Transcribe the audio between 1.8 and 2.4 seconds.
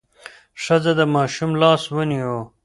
ونیو.